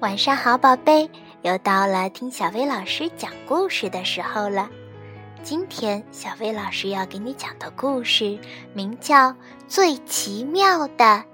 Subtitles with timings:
[0.00, 1.08] 晚上好，宝贝，
[1.40, 4.68] 又到了听小薇老师讲故事的时候了。
[5.42, 8.38] 今天小薇老师要给你讲的故事
[8.74, 9.30] 名叫
[9.66, 11.24] 《最奇妙的蛋》。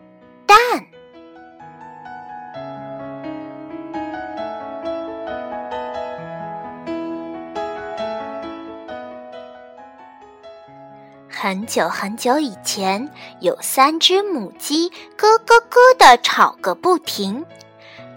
[11.29, 17.45] 很久很久以前，有三只母鸡咯咯咯的吵个不停。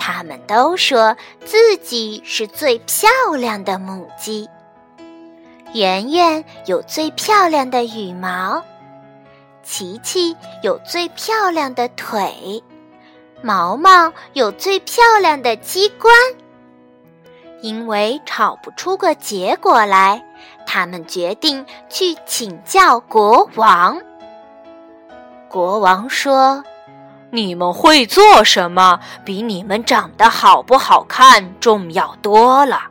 [0.07, 4.47] 它们都说自己是最漂亮的母鸡。
[5.73, 8.63] 圆圆有最漂亮的羽毛，
[9.63, 12.61] 琪琪有最漂亮的腿，
[13.41, 16.13] 毛毛有最漂亮的鸡冠。
[17.61, 20.23] 因为吵不出个结果来，
[20.67, 23.99] 他们决定去请教国王。
[25.49, 26.63] 国王说。
[27.31, 32.83] 你们会做什么，比你们长得好不好看重要多了。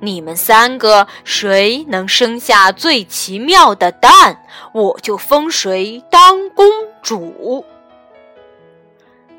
[0.00, 6.66] 你们三个谁能生下最奇妙的蛋，我就封谁当公
[7.02, 7.64] 主。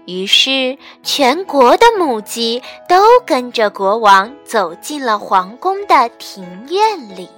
[0.06, 7.30] 于是，全国的母鸡都跟着国王走进了皇宫的庭院里。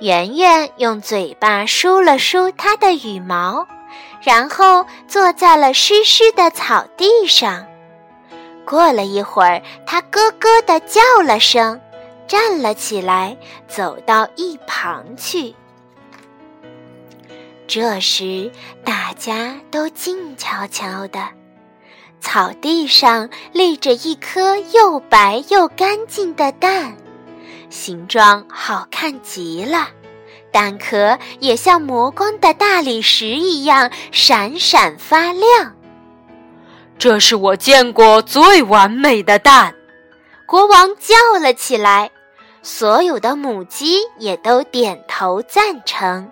[0.00, 3.66] 圆圆用嘴巴梳了梳它的羽毛。
[4.22, 7.66] 然后坐在了湿湿的草地上。
[8.64, 11.80] 过了一会儿，它咯咯地叫了声，
[12.28, 15.54] 站了起来，走到一旁去。
[17.66, 18.50] 这时，
[18.84, 21.28] 大家都静悄悄的。
[22.20, 26.94] 草地上立着一颗又白又干净的蛋，
[27.70, 29.88] 形状好看极了。
[30.52, 35.74] 蛋壳也像磨光的大理石一样闪闪发亮。
[36.98, 39.74] 这是我见过最完美的蛋，
[40.46, 42.10] 国王叫了起来。
[42.62, 46.30] 所有的母鸡也都点头赞成。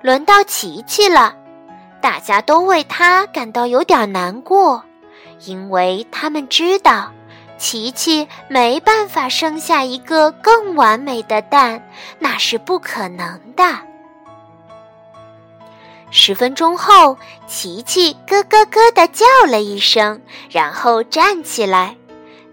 [0.00, 1.34] 轮到琪琪了，
[2.00, 4.82] 大家都为他感到有点难过，
[5.44, 7.12] 因为他们知道。
[7.64, 11.82] 琪琪没办法生下一个更完美的蛋，
[12.18, 13.64] 那是不可能的。
[16.10, 17.16] 十分钟后，
[17.46, 20.20] 琪琪咯咯咯地叫了一声，
[20.50, 21.96] 然后站起来，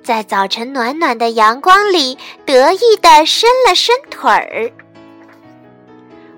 [0.01, 4.71] 在早晨暖暖的阳光里得意地伸了伸腿儿。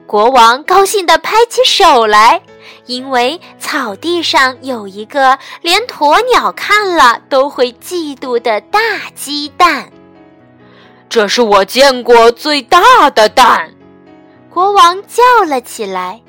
[0.07, 2.41] 国王高兴地拍起手来。
[2.85, 8.79] 因为草地上有一个连鸵鸟看了都会嫉妒的大
[9.16, 9.91] 鸡蛋，
[11.07, 13.73] 这是我见过最大的蛋。
[14.49, 16.21] 国王叫了起来，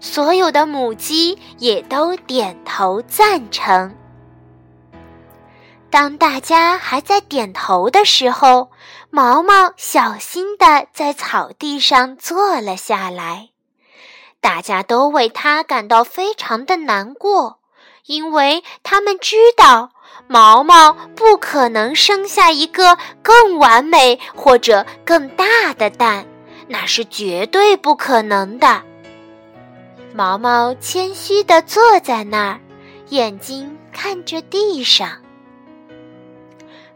[0.00, 3.94] 所有的母鸡也都点头赞成。
[5.90, 8.70] 当大家还在点头的时候，
[9.10, 13.48] 毛毛小心地在草地上坐了下来。
[14.40, 17.58] 大家都为他感到非常的难过，
[18.06, 19.90] 因为他们知道
[20.26, 25.44] 毛毛不可能生下一个更完美或者更大
[25.76, 26.26] 的蛋，
[26.68, 28.82] 那是绝对不可能的。
[30.14, 32.60] 毛毛谦虚地坐在那儿，
[33.10, 35.10] 眼睛看着地上。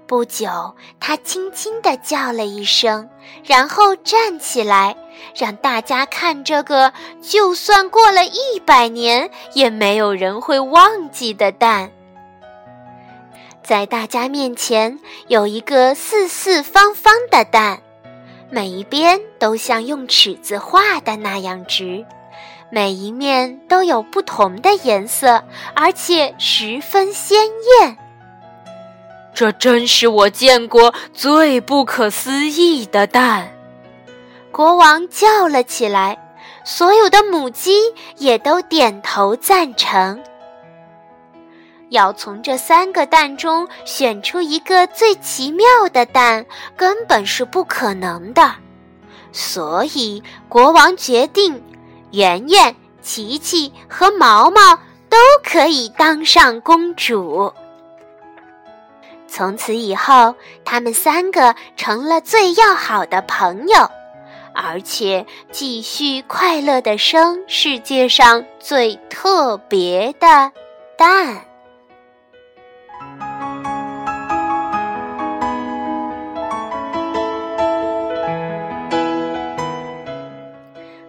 [0.06, 3.08] 不久，他轻轻地叫了一声，
[3.44, 4.94] 然后站起来，
[5.34, 6.92] 让大家看这个
[7.22, 11.90] 就算过了一百年也没有人会忘记的蛋。
[13.62, 17.80] 在大家面前有一个四四方方的蛋，
[18.50, 22.04] 每一边都像用尺子画的那样直，
[22.70, 25.42] 每一面都有不同的颜色，
[25.74, 27.38] 而且十分鲜
[27.80, 27.96] 艳。
[29.34, 33.50] 这真是我见过最不可思议的蛋！
[34.52, 36.16] 国王叫了起来，
[36.64, 40.22] 所有的母鸡也都点头赞成。
[41.90, 46.46] 要从这三个蛋中选出一个最奇妙的蛋，
[46.76, 48.54] 根本是不可能的。
[49.32, 51.60] 所以，国王决定，
[52.12, 54.76] 圆圆、琪琪和毛毛
[55.08, 57.52] 都可以当上公主。
[59.26, 60.34] 从此以后，
[60.64, 63.90] 他们三个成了最要好的朋友，
[64.54, 70.52] 而且继续快乐的生世界上最特别的
[70.96, 71.44] 蛋。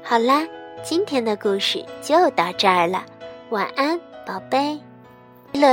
[0.01, 0.43] 好啦，
[0.83, 3.03] 今天的故事就到这儿了，
[3.49, 4.79] 晚安，宝贝。